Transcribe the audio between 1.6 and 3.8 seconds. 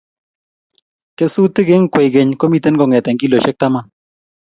eng' kwekeny komi kong'eteen kiloisiek